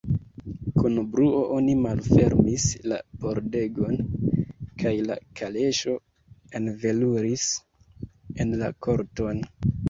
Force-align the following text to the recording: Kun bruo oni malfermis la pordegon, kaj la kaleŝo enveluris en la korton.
Kun 0.77 0.95
bruo 1.15 1.41
oni 1.57 1.73
malfermis 1.81 2.65
la 2.91 2.97
pordegon, 3.25 3.99
kaj 4.85 4.95
la 5.11 5.19
kaleŝo 5.41 5.95
enveluris 6.61 7.47
en 8.47 8.57
la 8.65 8.73
korton. 8.89 9.45